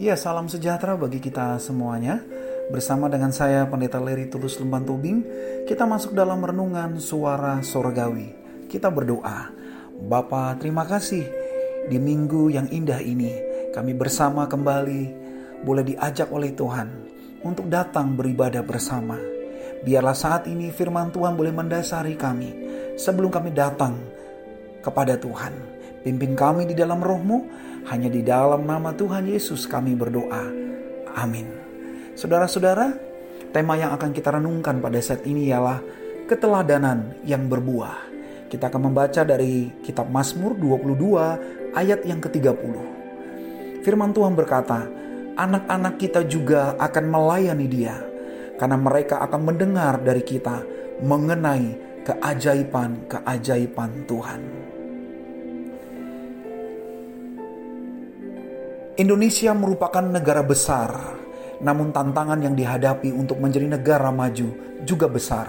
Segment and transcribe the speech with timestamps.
[0.00, 2.16] Ya, salam sejahtera bagi kita semuanya.
[2.72, 5.20] Bersama dengan saya Pendeta Leri Tulus Lemban Tubing,
[5.68, 8.32] kita masuk dalam renungan suara sorgawi.
[8.72, 9.52] Kita berdoa.
[10.08, 11.28] Bapa, terima kasih
[11.92, 13.36] di minggu yang indah ini
[13.76, 15.02] kami bersama kembali
[15.60, 16.88] boleh diajak oleh Tuhan
[17.44, 19.20] untuk datang beribadah bersama.
[19.84, 22.50] Biarlah saat ini firman Tuhan boleh mendasari kami
[22.96, 24.00] sebelum kami datang
[24.80, 25.71] kepada Tuhan.
[26.02, 27.46] Pimpin kami di dalam rohmu,
[27.86, 30.50] hanya di dalam nama Tuhan Yesus kami berdoa.
[31.14, 31.46] Amin.
[32.18, 32.90] Saudara-saudara,
[33.54, 35.78] tema yang akan kita renungkan pada saat ini ialah
[36.26, 38.10] keteladanan yang berbuah.
[38.50, 42.74] Kita akan membaca dari kitab Mazmur 22 ayat yang ke-30.
[43.86, 44.90] Firman Tuhan berkata,
[45.38, 47.96] anak-anak kita juga akan melayani dia
[48.60, 50.60] karena mereka akan mendengar dari kita
[51.00, 51.72] mengenai
[52.04, 54.42] keajaiban-keajaiban Tuhan.
[58.92, 61.16] Indonesia merupakan negara besar,
[61.64, 64.52] namun tantangan yang dihadapi untuk menjadi negara maju
[64.84, 65.48] juga besar.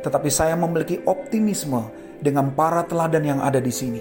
[0.00, 4.00] Tetapi saya memiliki optimisme dengan para teladan yang ada di sini.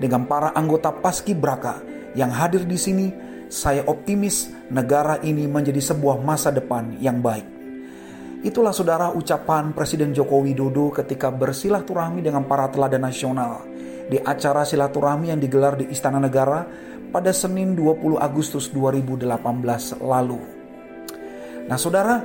[0.00, 1.84] Dengan para anggota Paski Braka
[2.16, 3.12] yang hadir di sini,
[3.52, 7.44] saya optimis negara ini menjadi sebuah masa depan yang baik.
[8.40, 13.68] Itulah saudara ucapan Presiden Joko Widodo ketika bersilaturahmi dengan para teladan nasional
[14.08, 16.66] di acara silaturahmi yang digelar di Istana Negara
[17.12, 19.28] pada Senin 20 Agustus 2018
[20.00, 20.40] lalu.
[21.68, 22.18] Nah, Saudara,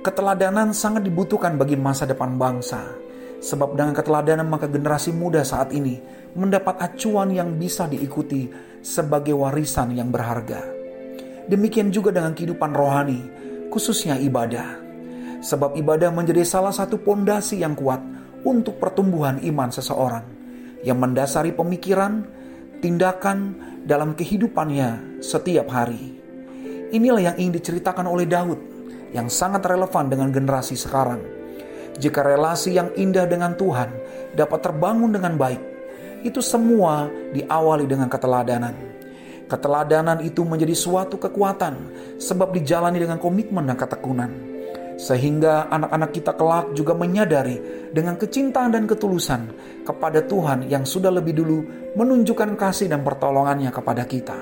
[0.00, 2.96] keteladanan sangat dibutuhkan bagi masa depan bangsa.
[3.40, 5.96] Sebab dengan keteladanan maka generasi muda saat ini
[6.36, 8.52] mendapat acuan yang bisa diikuti
[8.84, 10.60] sebagai warisan yang berharga.
[11.48, 13.20] Demikian juga dengan kehidupan rohani,
[13.72, 14.76] khususnya ibadah.
[15.40, 18.04] Sebab ibadah menjadi salah satu pondasi yang kuat
[18.44, 20.39] untuk pertumbuhan iman seseorang
[20.86, 22.24] yang mendasari pemikiran,
[22.80, 26.20] tindakan, dalam kehidupannya setiap hari.
[26.92, 28.60] Inilah yang ingin diceritakan oleh Daud
[29.14, 31.22] yang sangat relevan dengan generasi sekarang.
[31.96, 33.90] Jika relasi yang indah dengan Tuhan
[34.34, 35.62] dapat terbangun dengan baik,
[36.24, 38.74] itu semua diawali dengan keteladanan.
[39.50, 41.74] Keteladanan itu menjadi suatu kekuatan
[42.22, 44.49] sebab dijalani dengan komitmen dan ketekunan.
[45.00, 49.48] Sehingga anak-anak kita kelak juga menyadari dengan kecintaan dan ketulusan
[49.80, 51.58] kepada Tuhan yang sudah lebih dulu
[51.96, 54.36] menunjukkan kasih dan pertolongannya kepada kita.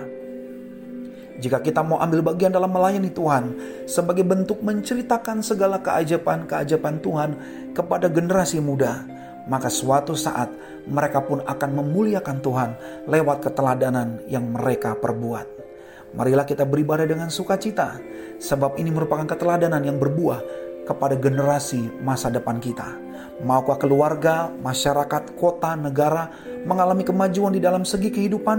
[1.39, 3.55] Jika kita mau ambil bagian dalam melayani Tuhan
[3.87, 7.31] sebagai bentuk menceritakan segala keajaiban-keajaiban Tuhan
[7.71, 9.07] kepada generasi muda,
[9.47, 10.51] maka suatu saat
[10.91, 12.71] mereka pun akan memuliakan Tuhan
[13.07, 15.68] lewat keteladanan yang mereka perbuat.
[16.17, 18.01] Marilah kita beribadah dengan sukacita,
[18.41, 20.41] sebab ini merupakan keteladanan yang berbuah
[20.89, 22.97] kepada generasi masa depan kita.
[23.45, 26.33] Maukah keluarga, masyarakat, kota, negara
[26.65, 28.59] mengalami kemajuan di dalam segi kehidupan?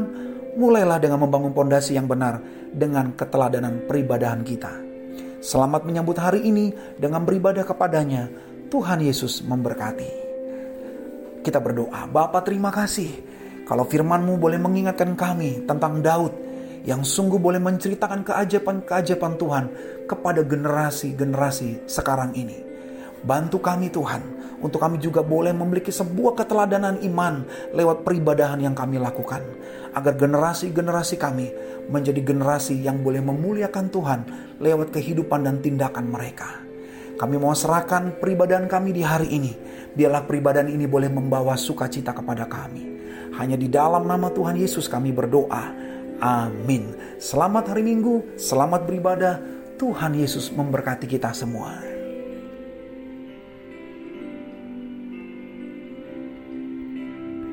[0.61, 2.37] Mulailah dengan membangun pondasi yang benar
[2.69, 4.71] dengan keteladanan peribadahan kita.
[5.41, 8.29] Selamat menyambut hari ini dengan beribadah kepadanya.
[8.69, 10.29] Tuhan Yesus memberkati.
[11.41, 13.09] Kita berdoa, Bapa terima kasih
[13.65, 16.48] kalau firmanmu boleh mengingatkan kami tentang Daud
[16.83, 19.65] yang sungguh boleh menceritakan keajaiban-keajaiban Tuhan
[20.05, 22.61] kepada generasi-generasi sekarang ini.
[23.19, 24.21] Bantu kami Tuhan,
[24.59, 29.43] untuk kami juga boleh memiliki sebuah keteladanan iman lewat peribadahan yang kami lakukan.
[29.95, 31.47] Agar generasi-generasi kami
[31.89, 34.19] menjadi generasi yang boleh memuliakan Tuhan
[34.61, 36.59] lewat kehidupan dan tindakan mereka.
[37.19, 39.51] Kami mau serahkan peribadahan kami di hari ini.
[39.91, 42.87] Biarlah peribadahan ini boleh membawa sukacita kepada kami.
[43.35, 45.75] Hanya di dalam nama Tuhan Yesus kami berdoa.
[46.19, 46.95] Amin.
[47.19, 49.39] Selamat hari Minggu, selamat beribadah.
[49.79, 51.98] Tuhan Yesus memberkati kita semua.